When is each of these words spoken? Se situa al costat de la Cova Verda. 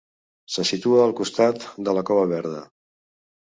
Se 0.53 0.65
situa 0.69 1.03
al 1.03 1.13
costat 1.21 1.69
de 1.89 1.97
la 1.99 2.07
Cova 2.11 2.27
Verda. 2.35 2.67